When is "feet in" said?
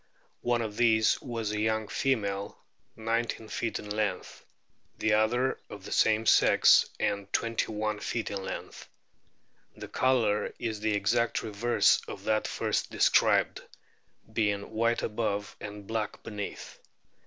3.49-3.87, 7.99-8.37